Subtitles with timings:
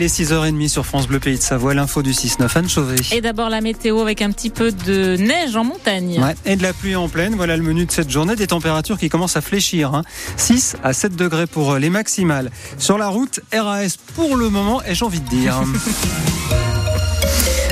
[0.00, 2.96] Les 6h30 sur France Bleu Pays de Savoie, l'info du 6-9, Anne Chauvet.
[3.12, 6.20] Et d'abord la météo avec un petit peu de neige en montagne.
[6.20, 8.98] Ouais, et de la pluie en pleine, voilà le menu de cette journée, des températures
[8.98, 9.94] qui commencent à fléchir.
[9.94, 10.02] Hein.
[10.36, 12.50] 6 à 7 degrés pour les maximales.
[12.76, 15.62] Sur la route, RAS pour le moment, et j'ai envie de dire?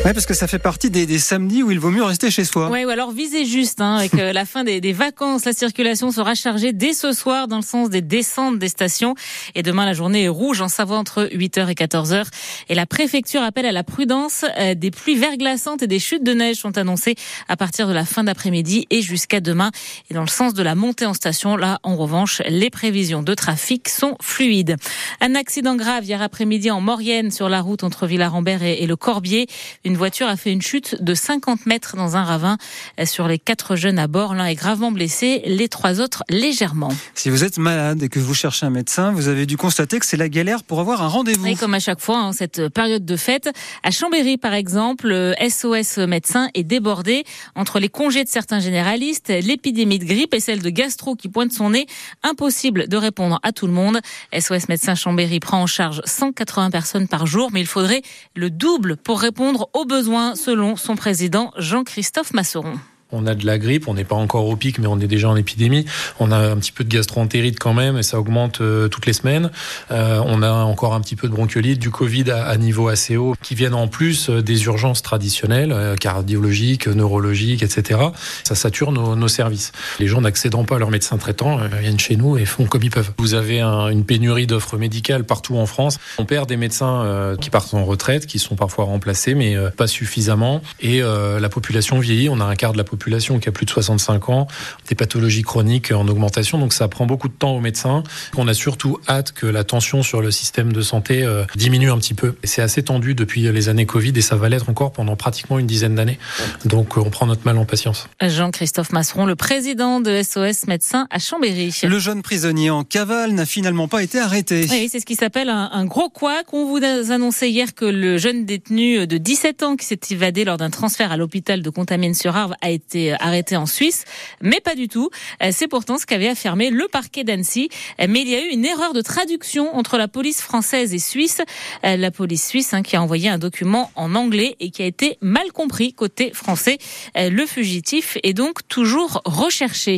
[0.04, 2.44] Oui, parce que ça fait partie des, des, samedis où il vaut mieux rester chez
[2.44, 2.68] soi.
[2.72, 3.80] Oui, ou alors visez juste.
[3.80, 7.46] Hein, avec euh, la fin des, des, vacances, la circulation sera chargée dès ce soir
[7.46, 9.14] dans le sens des descentes des stations.
[9.54, 12.26] Et demain, la journée est rouge en Savoie entre 8h et 14h.
[12.68, 14.44] Et la préfecture appelle à la prudence.
[14.58, 17.14] Euh, des pluies verglaçantes et des chutes de neige sont annoncées
[17.48, 19.70] à partir de la fin d'après-midi et jusqu'à demain.
[20.10, 23.34] Et dans le sens de la montée en station, là, en revanche, les prévisions de
[23.34, 24.74] trafic sont fluides.
[25.20, 29.46] Un accident grave hier après-midi en Maurienne sur la route entre Villarambert et, le Corbier.
[29.92, 32.56] Une voiture a fait une chute de 50 mètres dans un ravin.
[33.04, 36.88] Sur les quatre jeunes à bord, l'un est gravement blessé, les trois autres légèrement.
[37.14, 40.06] Si vous êtes malade et que vous cherchez un médecin, vous avez dû constater que
[40.06, 41.46] c'est la galère pour avoir un rendez-vous.
[41.46, 43.50] Et comme à chaque fois, hein, cette période de fête,
[43.82, 49.98] à Chambéry par exemple, SOS médecin est débordé entre les congés de certains généralistes, l'épidémie
[49.98, 51.84] de grippe et celle de gastro qui pointe son nez.
[52.22, 54.00] Impossible de répondre à tout le monde.
[54.32, 58.00] SOS médecin Chambéry prend en charge 180 personnes par jour, mais il faudrait
[58.34, 62.78] le double pour répondre aux besoin, selon son président Jean-Christophe Masseron
[63.12, 65.28] on a de la grippe, on n'est pas encore au pic, mais on est déjà
[65.28, 65.84] en épidémie.
[66.18, 69.12] On a un petit peu de gastroentérite quand même, et ça augmente euh, toutes les
[69.12, 69.50] semaines.
[69.90, 73.34] Euh, on a encore un petit peu de bronchiolite, du Covid à, niveau assez haut,
[73.42, 78.00] qui viennent en plus euh, des urgences traditionnelles, cardiologiques, neurologiques, etc.
[78.44, 79.72] Ça sature nos, services.
[80.00, 82.90] Les gens n'accédant pas à leur médecin traitant viennent chez nous et font comme ils
[82.90, 83.12] peuvent.
[83.18, 85.98] Vous avez un, une pénurie d'offres médicales partout en France.
[86.18, 90.60] On perd des médecins qui partent en retraite, qui sont parfois remplacés, mais pas suffisamment.
[90.80, 92.28] Et la population vieillit.
[92.28, 93.01] On a un quart de la population
[93.40, 94.46] qui a plus de 65 ans,
[94.88, 98.02] des pathologies chroniques en augmentation, donc ça prend beaucoup de temps aux médecins.
[98.36, 101.98] On a surtout hâte que la tension sur le système de santé euh, diminue un
[101.98, 102.34] petit peu.
[102.44, 105.66] C'est assez tendu depuis les années Covid et ça va l'être encore pendant pratiquement une
[105.66, 106.18] dizaine d'années.
[106.64, 108.08] Donc euh, on prend notre mal en patience.
[108.20, 111.74] Jean-Christophe Masseron, le président de SOS Médecins à Chambéry.
[111.82, 114.66] Le jeune prisonnier en cavale n'a finalement pas été arrêté.
[114.70, 117.84] Oui, c'est ce qui s'appelle un, un, gros quoi qu'on vous a annoncé hier que
[117.84, 121.70] le jeune détenu de 17 ans qui s'est évadé lors d'un transfert à l'hôpital de
[121.70, 124.04] Contamine-sur-Arve a été été arrêté en Suisse,
[124.40, 125.10] mais pas du tout.
[125.42, 127.68] Euh, c'est pourtant ce qu'avait affirmé le parquet d'Annecy.
[128.00, 130.98] Euh, mais il y a eu une erreur de traduction entre la police française et
[130.98, 131.40] suisse.
[131.84, 134.86] Euh, la police suisse hein, qui a envoyé un document en anglais et qui a
[134.86, 136.78] été mal compris côté français.
[137.14, 139.96] Le fugitif est donc toujours recherché.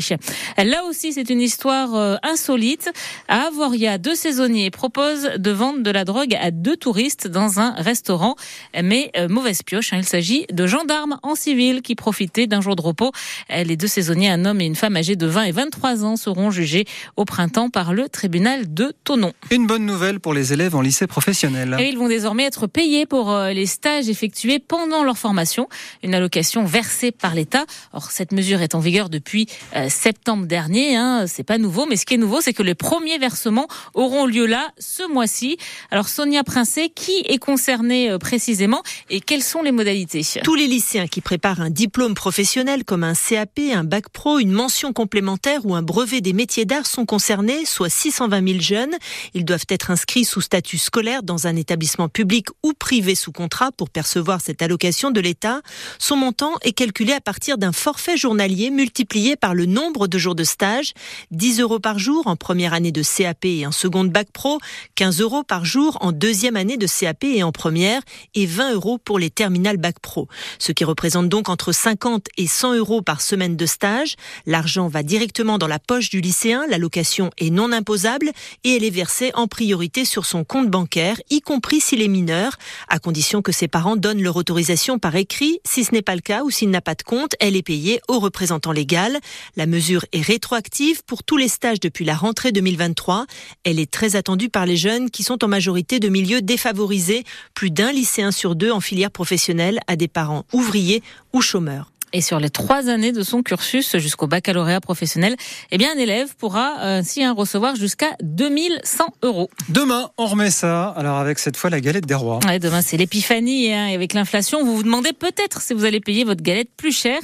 [0.57, 2.91] Là aussi, c'est une histoire insolite.
[3.29, 7.73] À Avoria, deux saisonniers proposent de vendre de la drogue à deux touristes dans un
[7.73, 8.37] restaurant.
[8.81, 12.83] Mais mauvaise pioche, hein, il s'agit de gendarmes en civil qui profitaient d'un jour de
[12.83, 13.13] repos.
[13.51, 16.51] Les deux saisonniers, un homme et une femme âgés de 20 et 23 ans, seront
[16.51, 16.85] jugés
[17.17, 19.33] au printemps par le tribunal de Tonon.
[19.51, 21.77] Une bonne nouvelle pour les élèves en lycée professionnel.
[21.79, 25.69] Et ils vont désormais être payés pour euh, les stages effectués pendant leur formation,
[26.03, 27.65] une allocation versée par l'État.
[27.93, 29.47] Or, cette mesure est en vigueur depuis
[29.77, 30.97] euh, septembre dernier.
[30.97, 34.27] Hein, c'est pas nouveau, mais ce qui est nouveau, c'est que les premiers versements auront
[34.27, 35.57] lieu là ce mois-ci.
[35.91, 40.23] Alors, Sonia Princet, qui est concernée euh, précisément et quelles sont les modalités?
[40.43, 44.51] Tous les lycéens qui préparent un diplôme professionnel comme un CAP, un bac pro, une
[44.51, 48.95] mention complémentaire ou un brevet des métiers d'art sont concernés, soit 620 000 jeunes.
[49.35, 53.71] Ils doivent être inscrits sous statut scolaire dans un établissement public ou privé sous contrat
[53.73, 55.61] pour percevoir cette allocation de l'État.
[55.99, 60.35] Son montant est calculé à partir d'un forfait journalier multiplié par le nombre de jours
[60.35, 60.95] de stage.
[61.33, 64.59] 10 euros par jour en première année de CAP et en seconde bac pro,
[64.95, 68.01] 15 euros par jour en deuxième année de CAP et en première,
[68.35, 70.29] et 20 euros pour les terminales bac pro.
[70.59, 74.15] Ce qui représente donc entre 50 et 100 euros par semaine de stage.
[74.47, 78.31] L'argent va directement dans la poche du lycéen, l'allocation est non imposable
[78.63, 82.57] et elle est versée en priorité sur son compte bancaire, y compris s'il est mineur,
[82.89, 85.59] à condition que ses parents donnent leur autorisation par écrit.
[85.65, 88.01] Si ce n'est pas le cas ou s'il n'a pas de compte, elle est payée
[88.09, 89.19] au représentant légal.
[89.57, 93.27] La mesure est rétroactive pour tous les stages depuis la rentrée 2023.
[93.65, 97.25] Elle est très attendue par les jeunes qui sont en majorité de milieux défavorisés.
[97.55, 101.03] Plus d'un lycéen sur deux en filière professionnelle a des parents ouvriers
[101.33, 101.94] ou chômeurs.
[102.17, 105.35] Et sur les trois années de son cursus jusqu'au baccalauréat professionnel,
[105.73, 109.51] eh bien, un élève pourra ainsi euh, recevoir jusqu'à 2100 euros.
[109.69, 110.91] Demain, on remet ça.
[110.91, 112.39] Alors, avec cette fois la galette des rois.
[112.47, 113.73] Ouais, demain, c'est l'épiphanie.
[113.73, 116.97] Hein, et avec l'inflation, vous vous demandez peut-être si vous allez payer votre galette plus
[116.97, 117.19] cher.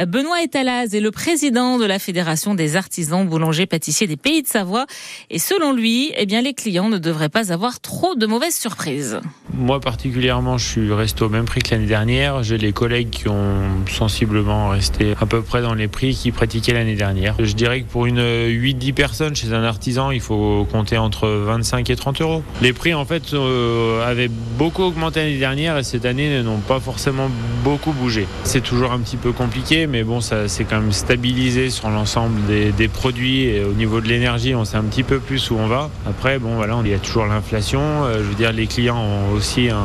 [0.00, 4.42] Euh, Benoît Etalaz est le président de la Fédération des artisans boulangers pâtissiers des Pays
[4.42, 4.86] de Savoie.
[5.30, 9.20] Et selon lui, eh bien, les clients ne devraient pas avoir trop de mauvaises surprises.
[9.54, 12.42] Moi particulièrement, je suis resté au même prix que l'année dernière.
[12.42, 14.31] J'ai les collègues qui ont sensiblement
[14.70, 17.34] resté à peu près dans les prix qu'ils pratiquaient l'année dernière.
[17.38, 21.90] Je dirais que pour une 8-10 personnes chez un artisan, il faut compter entre 25
[21.90, 22.42] et 30 euros.
[22.60, 26.80] Les prix en fait euh, avaient beaucoup augmenté l'année dernière et cette année n'ont pas
[26.80, 27.28] forcément
[27.64, 28.26] beaucoup bougé.
[28.44, 32.44] C'est toujours un petit peu compliqué, mais bon, ça c'est quand même stabilisé sur l'ensemble
[32.46, 35.56] des, des, produits et au niveau de l'énergie, on sait un petit peu plus où
[35.56, 35.90] on va.
[36.06, 37.80] Après, bon voilà, il y a toujours l'inflation.
[37.80, 39.82] Euh, je veux dire, les clients ont aussi un,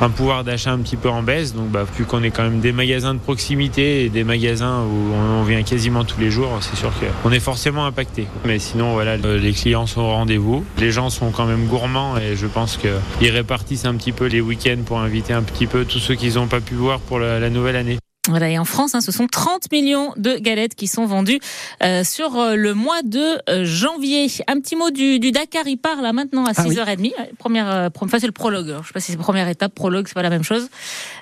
[0.00, 1.54] un pouvoir d'achat un petit peu en baisse.
[1.54, 5.14] Donc, bah, vu qu'on est quand même des magasins de proximité et des magasins où
[5.14, 6.92] on, vient quasiment tous les jours, c'est sûr
[7.22, 8.26] qu'on est forcément impacté.
[8.44, 10.64] Mais sinon, voilà, les clients sont au rendez-vous.
[10.78, 14.40] Les gens sont quand même gourmands et je pense qu'ils répartissent un petit peu les
[14.40, 17.50] week-ends pour inviter un petit peu tous ceux qu'ils n'ont pas pu voir pour la
[17.50, 17.98] nouvelle année.
[18.28, 21.38] Voilà, et en France, hein, ce sont 30 millions de galettes qui sont vendues
[21.82, 24.26] euh, sur euh, le mois de euh, janvier.
[24.48, 26.96] Un petit mot du, du, Dakar, il part là maintenant à 6h30.
[26.98, 27.12] Oui.
[27.38, 28.68] Première, euh, enfin, c'est le prologue.
[28.68, 30.68] Alors, je sais pas si c'est première étape, prologue, c'est pas la même chose.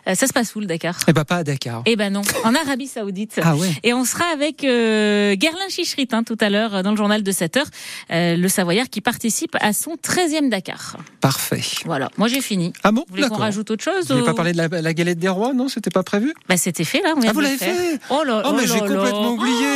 [0.08, 0.98] Euh, ça se passe où le Dakar?
[1.08, 1.82] Eh ben pas à Dakar.
[1.86, 3.40] Eh ben non, en Arabie Saoudite.
[3.42, 3.70] Ah ouais.
[3.82, 7.64] Et on sera avec Gerlin Chichrit hein, tout à l'heure dans le journal de 7h,
[8.10, 10.96] le Savoyard qui participe à son 13e Dakar.
[11.20, 11.62] Parfait.
[11.84, 12.72] Voilà, moi j'ai fini.
[12.82, 13.04] Ah bon?
[13.08, 14.24] Vous voulez qu'on rajoute autre chose Vous ou...
[14.24, 16.32] pas parler de la, la, galette des rois, non C'était pas prévu?
[16.48, 17.14] Bah c'était fait là.
[17.16, 19.66] On ah vous l'avez fait, Oh là, oh, mais oh j'ai complètement oublié.